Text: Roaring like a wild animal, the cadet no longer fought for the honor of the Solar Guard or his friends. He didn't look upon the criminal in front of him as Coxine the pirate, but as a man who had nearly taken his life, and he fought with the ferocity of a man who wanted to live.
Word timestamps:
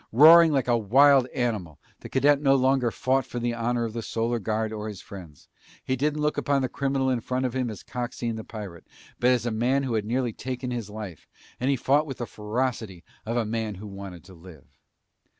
Roaring 0.11 0.51
like 0.51 0.67
a 0.67 0.79
wild 0.79 1.27
animal, 1.27 1.79
the 1.99 2.09
cadet 2.09 2.41
no 2.41 2.55
longer 2.55 2.89
fought 2.89 3.23
for 3.23 3.37
the 3.37 3.53
honor 3.53 3.85
of 3.85 3.93
the 3.93 4.01
Solar 4.01 4.39
Guard 4.39 4.73
or 4.73 4.87
his 4.87 4.99
friends. 4.99 5.47
He 5.83 5.95
didn't 5.95 6.23
look 6.23 6.39
upon 6.39 6.63
the 6.63 6.69
criminal 6.69 7.07
in 7.11 7.21
front 7.21 7.45
of 7.45 7.53
him 7.55 7.69
as 7.69 7.83
Coxine 7.83 8.35
the 8.35 8.43
pirate, 8.43 8.87
but 9.19 9.29
as 9.29 9.45
a 9.45 9.51
man 9.51 9.83
who 9.83 9.93
had 9.93 10.05
nearly 10.05 10.33
taken 10.33 10.71
his 10.71 10.89
life, 10.89 11.27
and 11.59 11.69
he 11.69 11.75
fought 11.75 12.07
with 12.07 12.17
the 12.17 12.25
ferocity 12.25 13.03
of 13.27 13.37
a 13.37 13.45
man 13.45 13.75
who 13.75 13.85
wanted 13.85 14.23
to 14.23 14.33
live. 14.33 14.65